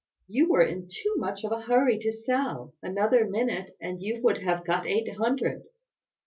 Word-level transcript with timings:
You 0.27 0.49
were 0.49 0.63
in 0.63 0.87
too 0.87 1.13
much 1.17 1.43
of 1.43 1.51
a 1.51 1.61
hurry 1.61 1.99
to 1.99 2.11
sell. 2.11 2.73
Another 2.81 3.23
minute, 3.29 3.77
and 3.79 4.01
you 4.01 4.19
would 4.23 4.41
have 4.41 4.65
got 4.65 4.87
eight 4.87 5.13
hundred." 5.13 5.61